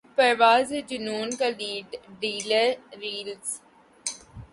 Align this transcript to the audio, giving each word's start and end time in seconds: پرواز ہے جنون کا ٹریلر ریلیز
پرواز 0.17 0.71
ہے 0.73 0.79
جنون 0.89 1.29
کا 1.39 1.49
ٹریلر 2.19 2.67
ریلیز 3.01 3.47